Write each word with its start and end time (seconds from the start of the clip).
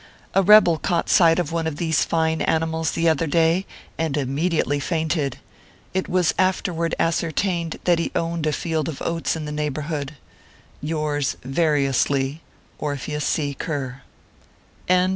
A 0.33 0.41
rebel 0.41 0.79
caught 0.79 1.09
sight 1.09 1.37
of 1.37 1.51
one 1.51 1.67
of 1.67 1.75
these 1.75 2.03
fine 2.03 2.41
ani 2.41 2.65
mals, 2.65 2.93
the 2.95 3.07
other 3.07 3.27
day, 3.27 3.67
and 3.99 4.17
immediately 4.17 4.79
fainted. 4.79 5.37
It 5.93 6.09
was 6.09 6.33
afterward 6.39 6.95
ascertained 6.97 7.77
that 7.83 7.99
he 7.99 8.11
owned 8.15 8.47
a 8.47 8.51
field 8.51 8.89
of 8.89 8.99
oats 9.03 9.35
in 9.35 9.45
the 9.45 9.51
neighborhood. 9.51 10.15
Yours, 10.81 11.37
vari 11.43 11.87